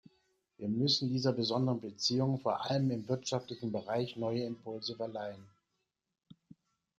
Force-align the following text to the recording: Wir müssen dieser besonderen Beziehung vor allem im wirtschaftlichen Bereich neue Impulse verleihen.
Wir 0.57 0.67
müssen 0.67 1.09
dieser 1.09 1.31
besonderen 1.31 1.79
Beziehung 1.79 2.39
vor 2.39 2.67
allem 2.71 2.89
im 2.89 3.07
wirtschaftlichen 3.07 3.71
Bereich 3.71 4.15
neue 4.15 4.45
Impulse 4.45 4.95
verleihen. 4.95 5.45